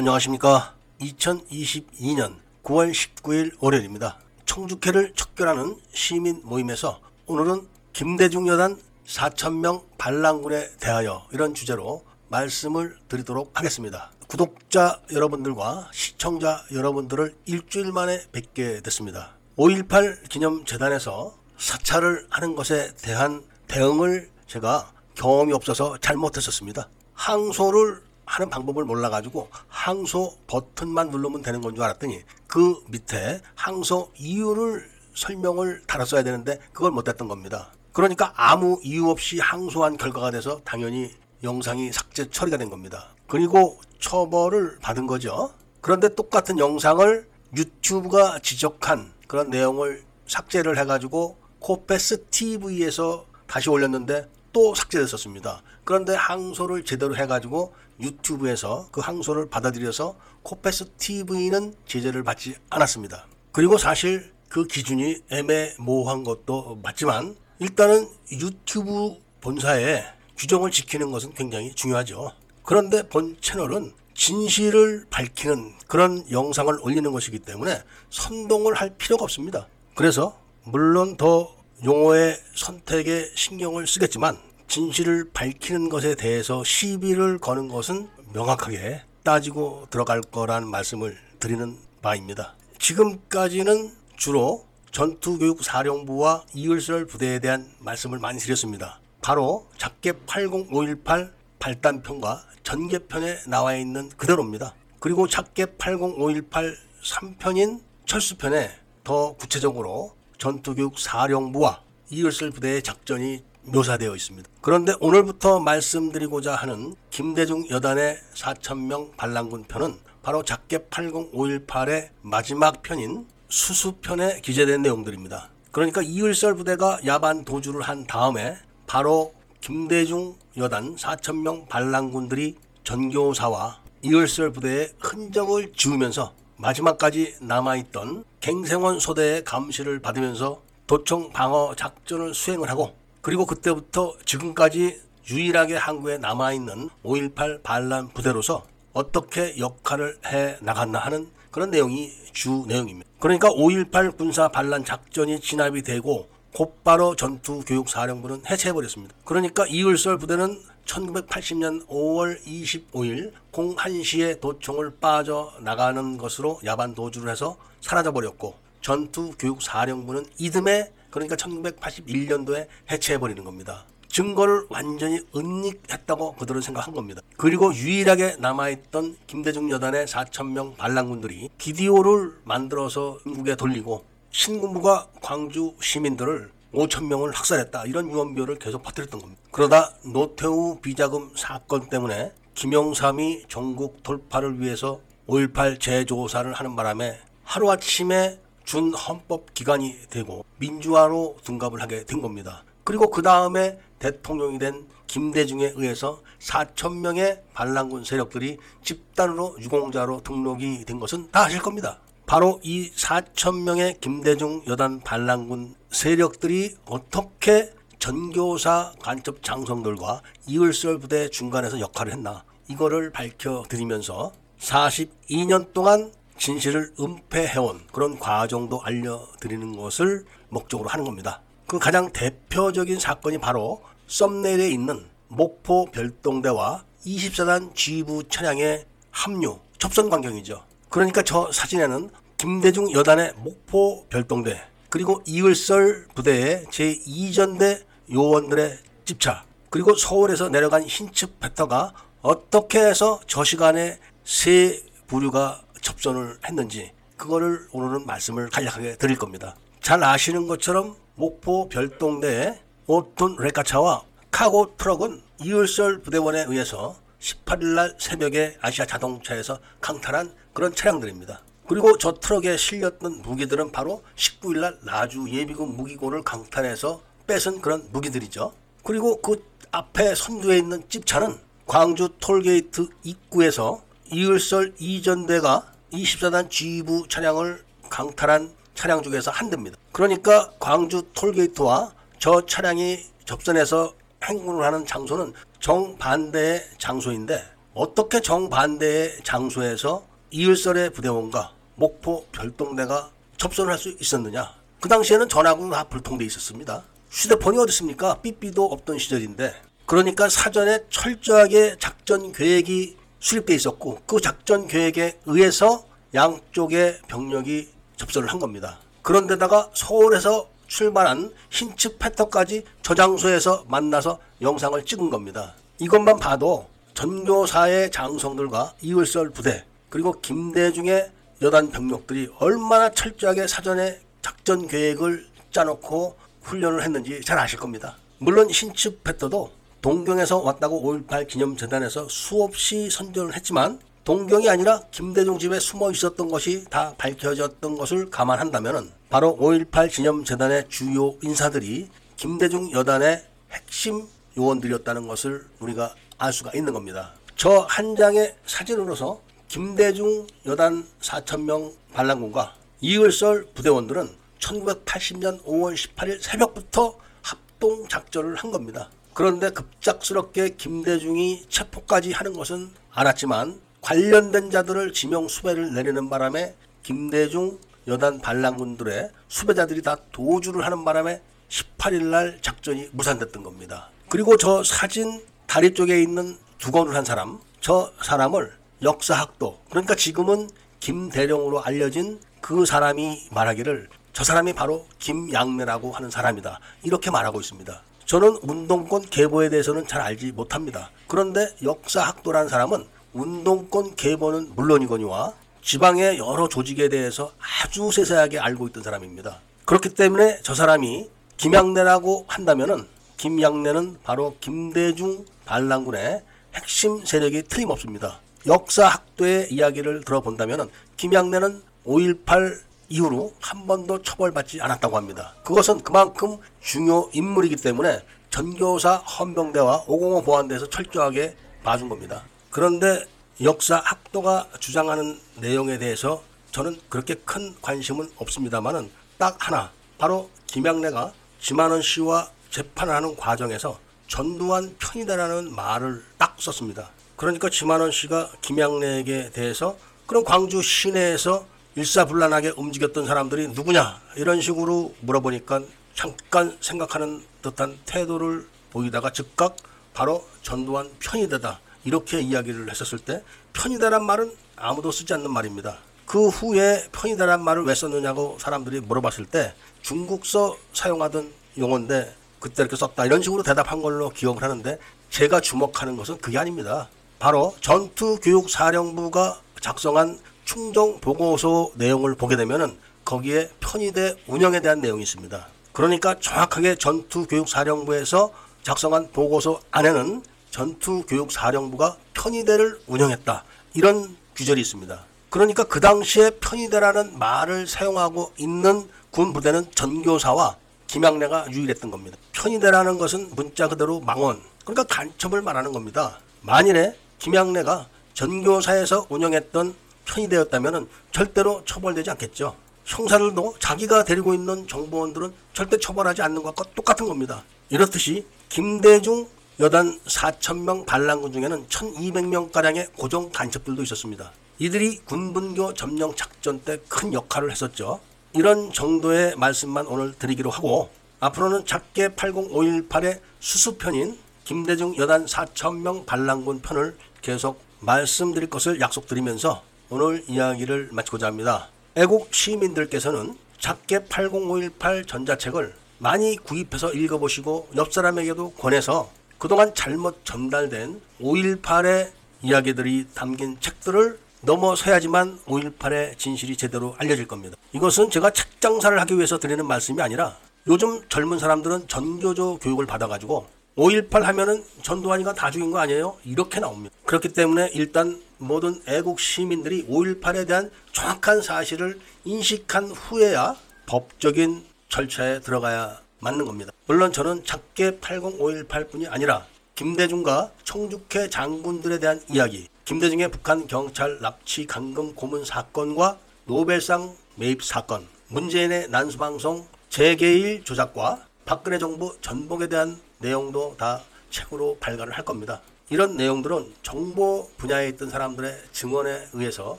안녕하십니까. 0.00 0.74
2022년 1.02 2.36
9월 2.64 2.90
19일 2.90 3.52
월요일입니다. 3.60 4.18
청주회를 4.46 5.12
척결하는 5.14 5.76
시민 5.92 6.40
모임에서 6.42 7.02
오늘은 7.26 7.68
김대중 7.92 8.48
여단 8.48 8.80
4천명 9.06 9.84
반란군에 9.98 10.70
대하여 10.80 11.26
이런 11.32 11.52
주제로 11.52 12.02
말씀을 12.28 12.96
드리도록 13.08 13.58
하겠습니다. 13.58 14.10
구독자 14.26 15.02
여러분들과 15.12 15.90
시청자 15.92 16.64
여러분들을 16.72 17.34
일주일 17.44 17.92
만에 17.92 18.22
뵙게 18.32 18.80
됐습니다. 18.80 19.36
5.18 19.58 20.30
기념재단에서 20.30 21.36
사찰을 21.58 22.26
하는 22.30 22.56
것에 22.56 22.94
대한 23.02 23.44
대응을 23.68 24.30
제가 24.46 24.92
경험이 25.14 25.52
없어서 25.52 25.98
잘못했었습니다. 25.98 26.88
항소를 27.12 28.08
하는 28.30 28.48
방법을 28.48 28.84
몰라가지고 28.84 29.48
항소 29.68 30.38
버튼만 30.46 31.10
누르면 31.10 31.42
되는 31.42 31.60
건 31.60 31.74
줄 31.74 31.82
알았더니 31.82 32.22
그 32.46 32.76
밑에 32.88 33.40
항소 33.56 34.12
이유를 34.16 34.88
설명을 35.14 35.82
달았어야 35.86 36.22
되는데 36.22 36.60
그걸 36.72 36.92
못했던 36.92 37.26
겁니다. 37.26 37.72
그러니까 37.92 38.32
아무 38.36 38.78
이유 38.84 39.08
없이 39.10 39.40
항소한 39.40 39.96
결과가 39.96 40.30
돼서 40.30 40.60
당연히 40.64 41.10
영상이 41.42 41.90
삭제 41.92 42.30
처리가 42.30 42.56
된 42.56 42.70
겁니다. 42.70 43.14
그리고 43.26 43.80
처벌을 43.98 44.78
받은 44.80 45.08
거죠. 45.08 45.52
그런데 45.80 46.08
똑같은 46.14 46.58
영상을 46.58 47.28
유튜브가 47.56 48.38
지적한 48.38 49.12
그런 49.26 49.50
내용을 49.50 50.04
삭제를 50.28 50.78
해가지고 50.78 51.36
코페스 51.58 52.26
TV에서 52.30 53.26
다시 53.48 53.70
올렸는데 53.70 54.28
또 54.52 54.74
삭제됐었습니다. 54.74 55.62
그런데 55.90 56.14
항소를 56.14 56.84
제대로 56.84 57.16
해가지고 57.16 57.74
유튜브에서 57.98 58.86
그 58.92 59.00
항소를 59.00 59.50
받아들여서 59.50 60.14
코페스 60.44 60.92
TV는 60.98 61.74
제재를 61.84 62.22
받지 62.22 62.54
않았습니다. 62.70 63.26
그리고 63.50 63.76
사실 63.76 64.32
그 64.48 64.68
기준이 64.68 65.16
애매모호한 65.32 66.22
것도 66.22 66.78
맞지만 66.80 67.34
일단은 67.58 68.08
유튜브 68.30 69.16
본사의 69.40 70.04
규정을 70.36 70.70
지키는 70.70 71.10
것은 71.10 71.34
굉장히 71.34 71.74
중요하죠. 71.74 72.34
그런데 72.62 73.08
본 73.08 73.36
채널은 73.40 73.92
진실을 74.14 75.06
밝히는 75.10 75.72
그런 75.88 76.24
영상을 76.30 76.72
올리는 76.82 77.10
것이기 77.10 77.40
때문에 77.40 77.82
선동을 78.10 78.74
할 78.74 78.90
필요가 78.96 79.24
없습니다. 79.24 79.66
그래서 79.96 80.38
물론 80.62 81.16
더 81.16 81.52
용어의 81.82 82.40
선택에 82.54 83.32
신경을 83.34 83.88
쓰겠지만 83.88 84.38
진실을 84.70 85.30
밝히는 85.32 85.88
것에 85.88 86.14
대해서 86.14 86.62
시비를 86.62 87.38
거는 87.38 87.66
것은 87.66 88.08
명확하게 88.32 89.02
따지고 89.24 89.88
들어갈 89.90 90.20
거란 90.20 90.68
말씀을 90.68 91.18
드리는 91.40 91.76
바입니다. 92.00 92.54
지금까지는 92.78 93.92
주로 94.16 94.64
전투교육사령부와 94.92 96.44
이을설 96.54 97.06
부대에 97.06 97.40
대한 97.40 97.68
말씀을 97.80 98.20
많이 98.20 98.38
드렸습니다. 98.38 99.00
바로 99.20 99.66
작게 99.76 100.12
80518 100.26 101.32
발단편과 101.58 102.44
전개편에 102.62 103.40
나와 103.48 103.74
있는 103.74 104.08
그대로입니다. 104.10 104.74
그리고 105.00 105.26
작게 105.26 105.66
80518 105.78 106.76
3편인 107.02 107.82
철수편에 108.06 108.70
더 109.02 109.32
구체적으로 109.32 110.14
전투교육 110.38 111.00
사령부와 111.00 111.82
이을설 112.10 112.52
부대의 112.52 112.84
작전이 112.84 113.49
묘사되어 113.62 114.14
있습니다. 114.14 114.48
그런데 114.60 114.94
오늘부터 115.00 115.60
말씀드리고자 115.60 116.54
하는 116.54 116.94
김대중 117.10 117.68
여단의 117.68 118.18
4천명 118.34 119.16
반란군 119.16 119.64
편은 119.64 119.98
바로 120.22 120.42
작게 120.42 120.78
80518의 120.90 122.10
마지막 122.22 122.82
편인 122.82 123.26
수수편에 123.48 124.40
기재된 124.40 124.82
내용들입니다. 124.82 125.50
그러니까 125.72 126.02
이을설 126.02 126.54
부대가 126.54 126.98
야반 127.06 127.44
도주를 127.44 127.82
한 127.82 128.06
다음에 128.06 128.56
바로 128.86 129.32
김대중 129.60 130.36
여단 130.56 130.96
4천명 130.96 131.68
반란군들이 131.68 132.56
전교사와 132.84 133.80
이을설 134.02 134.52
부대의 134.52 134.92
흔적을 134.98 135.72
지우면서 135.76 136.34
마지막까지 136.56 137.36
남아있던 137.40 138.24
갱생원 138.40 138.98
소대의 138.98 139.44
감시를 139.44 140.00
받으면서 140.00 140.60
도청 140.86 141.30
방어 141.30 141.74
작전을 141.76 142.34
수행을 142.34 142.68
하고 142.68 142.94
그리고 143.20 143.46
그때부터 143.46 144.14
지금까지 144.24 145.00
유일하게 145.28 145.76
항구에 145.76 146.18
남아있는 146.18 146.88
5.18 147.04 147.62
반란 147.62 148.08
부대로서 148.08 148.64
어떻게 148.92 149.58
역할을 149.58 150.18
해 150.26 150.56
나갔나 150.60 150.98
하는 150.98 151.28
그런 151.50 151.70
내용이 151.70 152.10
주 152.32 152.64
내용입니다. 152.66 153.08
그러니까 153.18 153.48
5.18 153.48 154.16
군사 154.16 154.48
반란 154.48 154.84
작전이 154.84 155.40
진압이 155.40 155.82
되고 155.82 156.28
곧바로 156.54 157.14
전투교육사령부는 157.14 158.42
해체해버렸습니다. 158.50 159.14
그러니까 159.24 159.66
이을설 159.66 160.18
부대는 160.18 160.60
1980년 160.84 161.86
5월 161.86 162.42
25일 162.44 163.32
01시에 163.52 164.40
도청을 164.40 164.96
빠져나가는 165.00 166.18
것으로 166.18 166.60
야반 166.64 166.94
도주를 166.94 167.30
해서 167.30 167.56
사라져버렸고 167.80 168.56
전투교육사령부는 168.80 170.26
이듬해 170.38 170.90
그러니까 171.10 171.36
1981년도에 171.36 172.66
해체해버리는 172.90 173.42
겁니다. 173.44 173.84
증거를 174.08 174.66
완전히 174.68 175.20
은닉했다고 175.34 176.34
그들은 176.34 176.60
생각한 176.60 176.94
겁니다. 176.94 177.22
그리고 177.36 177.72
유일하게 177.72 178.36
남아있던 178.38 179.16
김대중 179.26 179.70
여단의 179.70 180.06
4천명 180.06 180.76
반란군들이 180.76 181.50
비디오를 181.58 182.32
만들어서 182.44 183.18
중국에 183.22 183.54
돌리고 183.54 184.04
신군부가 184.32 185.08
광주 185.22 185.74
시민들을 185.80 186.50
5천 186.74 187.06
명을 187.06 187.32
학살했다 187.32 187.84
이런 187.86 188.10
유언비어를 188.10 188.58
계속 188.58 188.82
퍼뜨렸던 188.82 189.20
겁니다. 189.20 189.40
그러다 189.50 189.94
노태우 190.04 190.78
비자금 190.80 191.30
사건 191.36 191.88
때문에 191.88 192.32
김영삼이 192.54 193.44
전국 193.48 194.02
돌파를 194.02 194.60
위해서 194.60 195.00
5.18 195.28 195.80
재조사를 195.80 196.52
하는 196.52 196.76
바람에 196.76 197.18
하루아침에 197.44 198.38
준 198.70 198.94
헌법 198.94 199.52
기관이 199.52 199.96
되고 200.10 200.44
민주화로 200.58 201.38
둔갑을 201.42 201.82
하게 201.82 202.04
된 202.04 202.22
겁니다. 202.22 202.62
그리고 202.84 203.10
그 203.10 203.20
다음에 203.20 203.80
대통령이 203.98 204.60
된 204.60 204.86
김대중에 205.08 205.72
의해서 205.74 206.22
4천 206.38 206.98
명의 206.98 207.42
반란군 207.52 208.04
세력들이 208.04 208.58
집단으로 208.84 209.56
유공자로 209.58 210.20
등록이 210.22 210.84
된 210.84 211.00
것은 211.00 211.32
다 211.32 211.46
아실 211.46 211.60
겁니다. 211.60 211.98
바로 212.26 212.60
이 212.62 212.92
4천 212.92 213.64
명의 213.64 213.96
김대중 214.00 214.62
여단 214.68 215.00
반란군 215.00 215.74
세력들이 215.90 216.76
어떻게 216.84 217.72
전교사 217.98 218.92
간첩 219.02 219.42
장성들과 219.42 220.22
이을설 220.46 221.00
부대 221.00 221.28
중간에서 221.28 221.80
역할을 221.80 222.12
했나 222.12 222.44
이거를 222.68 223.10
밝혀드리면서 223.10 224.32
42년 224.60 225.72
동안 225.72 226.12
진실을 226.40 226.94
은폐해온 226.98 227.82
그런 227.92 228.18
과정도 228.18 228.80
알려드리는 228.82 229.76
것을 229.76 230.24
목적으로 230.48 230.88
하는 230.88 231.04
겁니다. 231.04 231.42
그 231.66 231.78
가장 231.78 232.10
대표적인 232.12 232.98
사건이 232.98 233.38
바로 233.38 233.82
썸네일에 234.06 234.70
있는 234.70 235.06
목포 235.28 235.90
별동대와 235.92 236.84
24단 237.06 237.74
지휘부 237.74 238.24
차량의 238.28 238.86
합류, 239.10 239.60
접선 239.78 240.08
광경이죠. 240.08 240.64
그러니까 240.88 241.22
저 241.22 241.52
사진에는 241.52 242.10
김대중 242.38 242.90
여단의 242.90 243.34
목포 243.36 244.06
별동대 244.08 244.62
그리고 244.88 245.22
이을설 245.26 246.06
부대의 246.14 246.64
제2전대 246.70 247.84
요원들의 248.10 248.78
집차 249.04 249.44
그리고 249.68 249.94
서울에서 249.94 250.48
내려간 250.48 250.84
흰측 250.84 251.38
배터가 251.38 251.92
어떻게 252.22 252.80
해서 252.80 253.20
저 253.26 253.44
시간에 253.44 253.98
세 254.24 254.82
부류가 255.06 255.62
접선을 255.80 256.38
했는지 256.46 256.92
그거를 257.16 257.68
오늘은 257.72 258.06
말씀을 258.06 258.48
간략하게 258.50 258.96
드릴 258.96 259.18
겁니다. 259.18 259.54
잘 259.80 260.02
아시는 260.02 260.46
것처럼 260.46 260.96
목포 261.14 261.68
별동대의 261.68 262.60
5톤 262.86 263.40
레카차와 263.40 264.02
카고 264.30 264.76
트럭은 264.76 265.22
이을설 265.42 266.02
부대원에 266.02 266.44
의해서 266.48 266.96
18일 267.20 267.74
날 267.74 267.94
새벽에 267.98 268.56
아시아 268.60 268.86
자동차에서 268.86 269.58
강탈한 269.80 270.34
그런 270.52 270.74
차량들입니다. 270.74 271.42
그리고 271.66 271.96
저 271.98 272.12
트럭에 272.14 272.56
실렸던 272.56 273.22
무기들은 273.22 273.70
바로 273.70 274.02
19일 274.16 274.60
날 274.60 274.78
나주 274.82 275.26
예비군 275.30 275.76
무기고를 275.76 276.22
강탈해서 276.22 277.00
뺏은 277.26 277.60
그런 277.60 277.88
무기들이죠. 277.92 278.52
그리고 278.82 279.20
그 279.20 279.44
앞에 279.70 280.14
선두에 280.14 280.58
있는 280.58 280.82
집차는 280.88 281.38
광주 281.66 282.08
톨게이트 282.18 282.88
입구에서 283.04 283.82
이을설 284.12 284.74
이전대가 284.78 285.66
24단 285.92 286.50
지휘부 286.50 287.06
차량을 287.08 287.62
강탈한 287.88 288.52
차량 288.74 289.02
중에서 289.02 289.30
한 289.30 289.50
대입니다. 289.50 289.76
그러니까 289.92 290.50
광주 290.58 291.02
톨게이트와 291.14 291.92
저 292.18 292.44
차량이 292.46 293.00
접선해서 293.24 293.94
행군을 294.24 294.64
하는 294.64 294.86
장소는 294.86 295.32
정반대의 295.60 296.64
장소인데 296.78 297.42
어떻게 297.74 298.20
정반대의 298.20 299.18
장소에서 299.22 300.04
이을설의 300.30 300.90
부대원과 300.90 301.52
목포 301.76 302.26
별동대가 302.32 303.10
접선을 303.36 303.72
할 303.72 303.78
수 303.78 303.94
있었느냐? 303.98 304.52
그 304.80 304.88
당시에는 304.88 305.28
전화국은 305.28 305.70
다 305.70 305.84
불통돼 305.84 306.24
있었습니다. 306.26 306.82
휴대폰이 307.10 307.58
어디 307.58 307.70
있습니까? 307.70 308.20
삐삐도 308.20 308.64
없던 308.64 308.98
시절인데 308.98 309.54
그러니까 309.86 310.28
사전에 310.28 310.84
철저하게 310.90 311.76
작전 311.78 312.32
계획이 312.32 312.96
수립돼 313.20 313.54
있었고 313.54 314.00
그 314.06 314.20
작전 314.20 314.66
계획에 314.66 315.18
의해서 315.26 315.84
양쪽의 316.14 317.00
병력이 317.06 317.68
접선을 317.96 318.28
한 318.28 318.38
겁니다. 318.38 318.78
그런데다가 319.02 319.70
서울에서 319.74 320.48
출발한 320.66 321.32
흰측 321.50 321.98
패터까지 321.98 322.64
저 322.82 322.94
장소에서 322.94 323.64
만나서 323.68 324.18
영상을 324.40 324.84
찍은 324.84 325.10
겁니다. 325.10 325.54
이것만 325.78 326.18
봐도 326.18 326.68
전교사의 326.94 327.90
장성들과 327.90 328.74
이을설 328.80 329.30
부대 329.30 329.64
그리고 329.88 330.20
김대중의 330.20 331.10
여단 331.42 331.70
병력들이 331.70 332.30
얼마나 332.38 332.90
철저하게 332.90 333.46
사전에 333.46 334.00
작전 334.22 334.68
계획을 334.68 335.26
짜놓고 335.50 336.16
훈련을 336.42 336.82
했는지 336.82 337.20
잘 337.22 337.38
아실 337.38 337.58
겁니다. 337.58 337.96
물론 338.18 338.50
흰측 338.50 339.02
패터도 339.02 339.50
동경에서 339.82 340.38
왔다고 340.38 340.82
5.18 340.82 341.26
기념재단에서 341.26 342.08
수없이 342.08 342.90
선전을 342.90 343.34
했지만 343.34 343.80
동경이 344.04 344.48
아니라 344.48 344.82
김대중 344.90 345.38
집에 345.38 345.58
숨어 345.58 345.90
있었던 345.90 346.28
것이 346.28 346.64
다 346.68 346.94
밝혀졌던 346.98 347.76
것을 347.76 348.10
감안한다면 348.10 348.92
바로 349.08 349.36
5.18 349.40 349.90
기념재단의 349.90 350.66
주요 350.68 351.14
인사들이 351.22 351.88
김대중 352.16 352.70
여단의 352.72 353.24
핵심 353.52 354.06
요원들이었다는 354.36 355.08
것을 355.08 355.46
우리가 355.60 355.94
알 356.18 356.32
수가 356.32 356.52
있는 356.54 356.72
겁니다. 356.72 357.14
저 357.36 357.66
한 357.68 357.96
장의 357.96 358.34
사진으로서 358.46 359.20
김대중 359.48 360.26
여단 360.46 360.86
4천명 361.00 361.72
반란군과 361.94 362.54
이을설 362.82 363.46
부대원들은 363.54 364.08
1980년 364.38 365.42
5월 365.44 365.74
18일 365.74 366.20
새벽부터 366.20 366.96
합동 367.22 367.88
작전을 367.88 368.36
한 368.36 368.50
겁니다. 368.50 368.90
그런데 369.14 369.50
급작스럽게 369.50 370.50
김대중이 370.56 371.46
체포까지 371.48 372.12
하는 372.12 372.32
것은 372.32 372.70
알았지만 372.92 373.60
관련된 373.80 374.50
자들을 374.50 374.92
지명 374.92 375.28
수배를 375.28 375.74
내리는 375.74 376.08
바람에 376.08 376.54
김대중 376.82 377.58
여단 377.86 378.20
반란군들의 378.20 379.10
수배자들이 379.28 379.82
다 379.82 379.96
도주를 380.12 380.64
하는 380.64 380.84
바람에 380.84 381.20
18일 381.48 382.04
날 382.04 382.38
작전이 382.42 382.88
무산됐던 382.92 383.42
겁니다. 383.42 383.90
그리고 384.08 384.36
저 384.36 384.62
사진 384.62 385.24
다리 385.46 385.74
쪽에 385.74 386.00
있는 386.00 386.36
두건을 386.58 386.94
한 386.94 387.04
사람, 387.04 387.40
저 387.60 387.92
사람을 388.02 388.52
역사학도, 388.82 389.60
그러니까 389.70 389.94
지금은 389.94 390.48
김대령으로 390.78 391.62
알려진 391.62 392.20
그 392.40 392.64
사람이 392.64 393.28
말하기를 393.30 393.88
저 394.12 394.24
사람이 394.24 394.52
바로 394.54 394.86
김양래라고 394.98 395.92
하는 395.92 396.10
사람이다. 396.10 396.60
이렇게 396.82 397.10
말하고 397.10 397.40
있습니다. 397.40 397.82
저는 398.10 398.38
운동권 398.42 399.02
계보에 399.02 399.50
대해서는 399.50 399.86
잘 399.86 400.00
알지 400.00 400.32
못합니다. 400.32 400.90
그런데 401.06 401.54
역사학도라는 401.62 402.48
사람은 402.48 402.84
운동권 403.12 403.94
계보는 403.94 404.56
물론이거니와 404.56 405.32
지방의 405.62 406.18
여러 406.18 406.48
조직에 406.48 406.88
대해서 406.88 407.30
아주 407.38 407.92
세세하게 407.92 408.40
알고 408.40 408.66
있던 408.66 408.82
사람입니다. 408.82 409.38
그렇기 409.64 409.90
때문에 409.90 410.40
저 410.42 410.56
사람이 410.56 411.08
김양래라고 411.36 412.24
한다면은 412.26 412.84
김양래는 413.16 413.98
바로 414.02 414.34
김대중 414.40 415.24
반란군의 415.44 416.24
핵심 416.54 417.04
세력이 417.04 417.44
틀림없습니다. 417.44 418.18
역사학도의 418.44 419.52
이야기를 419.52 420.02
들어본다면 420.02 420.68
김양래는 420.96 421.62
5.18 421.86 422.69
이후로 422.90 423.32
한 423.40 423.66
번도 423.66 424.02
처벌받지 424.02 424.60
않았다고 424.60 424.96
합니다. 424.96 425.34
그것은 425.44 425.80
그만큼 425.80 426.38
중요 426.60 427.08
인물이기 427.12 427.56
때문에 427.56 428.02
전교사 428.28 428.96
헌병대와 428.96 429.84
505 429.86 430.22
보안대에서 430.22 430.68
철저하게 430.68 431.36
봐준 431.62 431.88
겁니다. 431.88 432.22
그런데 432.50 433.06
역사 433.42 433.76
학도가 433.76 434.48
주장하는 434.58 435.18
내용에 435.36 435.78
대해서 435.78 436.22
저는 436.52 436.78
그렇게 436.88 437.14
큰 437.14 437.54
관심은 437.62 438.10
없습니다만은 438.16 438.90
딱 439.18 439.36
하나 439.38 439.70
바로 439.98 440.28
김양래가 440.46 441.12
지만원 441.40 441.80
씨와 441.80 442.28
재판을 442.50 442.94
하는 442.94 443.16
과정에서 443.16 443.78
전두환 444.08 444.74
편이다라는 444.78 445.54
말을 445.54 446.04
딱 446.18 446.34
썼습니다. 446.38 446.90
그러니까 447.14 447.48
지만원 447.48 447.92
씨가 447.92 448.32
김양래에게 448.42 449.30
대해서 449.30 449.76
그럼 450.06 450.24
광주 450.24 450.60
시내에서 450.60 451.46
일사불란하게 451.76 452.54
움직였던 452.56 453.06
사람들이 453.06 453.48
누구냐 453.48 454.00
이런 454.16 454.40
식으로 454.40 454.94
물어보니까 455.00 455.62
잠깐 455.94 456.56
생각하는 456.60 457.22
듯한 457.42 457.78
태도를 457.86 458.46
보이다가 458.70 459.10
즉각 459.12 459.56
바로 459.94 460.26
전두환 460.42 460.90
편이다다 460.98 461.60
이렇게 461.84 462.20
이야기를 462.20 462.70
했었을 462.70 462.98
때 462.98 463.22
편이다란 463.52 464.04
말은 464.04 464.34
아무도 464.56 464.90
쓰지 464.90 465.12
않는 465.14 465.30
말입니다. 465.30 465.78
그 466.06 466.28
후에 466.28 466.88
편이다란 466.92 467.42
말을 467.42 467.64
왜 467.64 467.74
썼느냐고 467.74 468.36
사람들이 468.40 468.80
물어봤을 468.80 469.26
때 469.26 469.54
중국서 469.82 470.56
사용하던 470.72 471.32
용어인데 471.58 472.14
그때 472.40 472.62
이렇게 472.62 472.76
썼다 472.76 473.06
이런 473.06 473.22
식으로 473.22 473.42
대답한 473.42 473.80
걸로 473.80 474.10
기억을 474.10 474.42
하는데 474.42 474.78
제가 475.10 475.40
주목하는 475.40 475.96
것은 475.96 476.18
그게 476.18 476.38
아닙니다. 476.38 476.88
바로 477.18 477.54
전투교육사령부가 477.60 479.40
작성한 479.60 480.18
충정 480.50 480.98
보고서 480.98 481.70
내용을 481.76 482.16
보게 482.16 482.34
되면은 482.34 482.76
거기에 483.04 483.50
편의대 483.60 484.16
운영에 484.26 484.58
대한 484.58 484.80
내용이 484.80 485.04
있습니다. 485.04 485.46
그러니까 485.72 486.18
정확하게 486.18 486.74
전투교육사령부에서 486.74 488.32
작성한 488.64 489.12
보고서 489.12 489.60
안에는 489.70 490.24
전투교육사령부가 490.50 491.96
편의대를 492.14 492.80
운영했다. 492.88 493.44
이런 493.74 494.16
규절이 494.34 494.60
있습니다. 494.60 495.04
그러니까 495.28 495.62
그 495.62 495.78
당시에 495.78 496.30
편의대라는 496.40 497.16
말을 497.16 497.68
사용하고 497.68 498.32
있는 498.36 498.88
군 499.12 499.32
부대는 499.32 499.70
전교사와 499.72 500.56
김양래가 500.88 501.46
유일했던 501.52 501.92
겁니다. 501.92 502.16
편의대라는 502.32 502.98
것은 502.98 503.30
문자 503.36 503.68
그대로 503.68 504.00
망원, 504.00 504.42
그러니까 504.64 504.82
간첩을 504.92 505.42
말하는 505.42 505.70
겁니다. 505.70 506.18
만일에 506.40 506.96
김양래가 507.20 507.86
전교사에서 508.14 509.06
운영했던 509.10 509.89
편의되었다면 510.10 510.88
절대로 511.12 511.62
처벌되지 511.64 512.10
않겠죠. 512.10 512.56
형사들도 512.84 513.54
자기가 513.60 514.04
데리고 514.04 514.34
있는 514.34 514.66
정보원들은 514.66 515.32
절대 515.52 515.78
처벌하지 515.78 516.22
않는 516.22 516.42
것과 516.42 516.64
똑같은 516.74 517.06
겁니다. 517.06 517.44
이렇듯이 517.68 518.26
김대중 518.48 519.28
여단 519.60 520.00
4천명 520.06 520.86
반란군 520.86 521.32
중에는 521.32 521.66
1200명가량의 521.68 522.94
고정 522.96 523.30
간첩들도 523.30 523.82
있었습니다. 523.82 524.32
이들이 524.58 524.98
군분교 525.04 525.74
점령 525.74 526.14
작전 526.16 526.60
때 526.60 526.78
큰 526.88 527.12
역할을 527.12 527.50
했었죠. 527.50 528.00
이런 528.32 528.72
정도의 528.72 529.36
말씀만 529.36 529.86
오늘 529.86 530.12
드리기로 530.14 530.50
하고 530.50 530.90
앞으로는 531.20 531.66
작게 531.66 532.10
80518의 532.10 533.20
수수편인 533.40 534.18
김대중 534.44 534.96
여단 534.96 535.26
4천명 535.26 536.06
반란군 536.06 536.60
편을 536.62 536.96
계속 537.22 537.60
말씀드릴 537.80 538.48
것을 538.50 538.80
약속드리면서 538.80 539.62
오늘 539.92 540.22
이야기를 540.28 540.90
마치고자 540.92 541.26
합니다. 541.26 541.68
애국 541.96 542.32
시민들께서는 542.32 543.36
작게 543.58 544.04
80518 544.04 545.04
전자책을 545.04 545.74
많이 545.98 546.36
구입해서 546.36 546.92
읽어보시고 546.92 547.70
옆 547.74 547.92
사람에게도 547.92 548.52
권해서 548.52 549.10
그동안 549.38 549.74
잘못 549.74 550.24
전달된 550.24 551.00
5.18의 551.20 552.12
이야기들이 552.40 553.08
담긴 553.14 553.58
책들을 553.58 554.16
넘어서야지만 554.42 555.40
5.18의 555.46 556.16
진실이 556.16 556.56
제대로 556.56 556.94
알려질 556.96 557.26
겁니다. 557.26 557.56
이것은 557.72 558.10
제가 558.10 558.30
책 558.30 558.60
장사를 558.60 558.96
하기 559.00 559.16
위해서 559.16 559.40
드리는 559.40 559.66
말씀이 559.66 560.00
아니라 560.00 560.36
요즘 560.68 561.02
젊은 561.08 561.40
사람들은 561.40 561.88
전교조 561.88 562.58
교육을 562.58 562.86
받아가지고 562.86 563.48
5.18 563.80 564.20
하면은 564.20 564.62
전두환이가 564.82 565.32
다 565.32 565.50
죽인 565.50 565.70
거 565.70 565.78
아니에요? 565.78 566.18
이렇게 566.26 566.60
나옵니다. 566.60 566.94
그렇기 567.06 567.30
때문에 567.30 567.70
일단 567.72 568.20
모든 568.36 568.78
애국 568.86 569.18
시민들이 569.18 569.86
5.18에 569.86 570.46
대한 570.46 570.70
정확한 570.92 571.40
사실을 571.40 571.98
인식한 572.24 572.90
후에야 572.90 573.56
법적인 573.86 574.66
절차에 574.90 575.40
들어가야 575.40 575.98
맞는 576.18 576.44
겁니다. 576.44 576.72
물론 576.86 577.10
저는 577.10 577.42
작게 577.44 577.92
80518뿐이 578.00 579.10
아니라 579.10 579.46
김대중과 579.76 580.50
청주회 580.64 581.30
장군들에 581.30 582.00
대한 582.00 582.20
이야기, 582.28 582.68
김대중의 582.84 583.30
북한 583.30 583.66
경찰 583.66 584.20
납치 584.20 584.66
감금 584.66 585.14
고문 585.14 585.46
사건과 585.46 586.18
노벨상 586.44 587.16
매입 587.36 587.64
사건, 587.64 588.06
문재인의 588.28 588.90
난수방송 588.90 589.66
재개일 589.88 590.64
조작과 590.64 591.24
박근혜 591.46 591.78
정부 591.78 592.14
전복에 592.20 592.68
대한 592.68 592.98
내용도 593.20 593.76
다 593.78 594.02
책으로 594.30 594.78
발간을 594.80 595.12
할 595.12 595.24
겁니다. 595.24 595.60
이런 595.90 596.16
내용들은 596.16 596.74
정보 596.82 597.50
분야에 597.56 597.88
있던 597.90 598.10
사람들의 598.10 598.62
증언에 598.72 599.28
의해서 599.32 599.78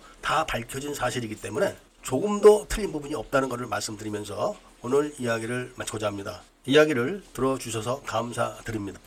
다 0.21 0.45
밝혀진 0.45 0.93
사실이기 0.93 1.35
때문에 1.41 1.75
조금도 2.01 2.67
틀린 2.69 2.91
부분이 2.91 3.15
없다는 3.15 3.49
것을 3.49 3.65
말씀드리면서 3.65 4.55
오늘 4.81 5.13
이야기를 5.17 5.73
마치고자 5.75 6.07
합니다. 6.07 6.41
이야기를 6.65 7.23
들어주셔서 7.33 8.03
감사드립니다. 8.03 8.99